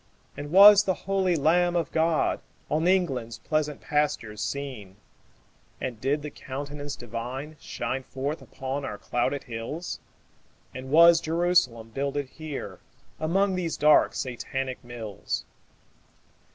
And 0.35 0.49
was 0.51 0.83
the 0.83 0.95
holy 1.05 1.35
Lamb 1.35 1.75
of 1.75 1.91
God 1.91 2.39
On 2.71 2.87
England's 2.87 3.37
pleasant 3.37 3.81
pastures 3.81 4.41
seen? 4.43 4.95
And 5.79 6.01
did 6.01 6.23
the 6.23 6.31
Countenance 6.31 6.95
Divine 6.95 7.55
Shine 7.59 8.01
forth 8.01 8.41
upon 8.41 8.83
our 8.83 8.97
clouded 8.97 9.43
hills? 9.43 9.99
And 10.73 10.89
was 10.89 11.21
Jerusalem 11.21 11.91
builded 11.93 12.29
here 12.29 12.79
Among 13.19 13.53
these 13.53 13.77
dark 13.77 14.15
Satanic 14.15 14.83
mills? 14.83 15.45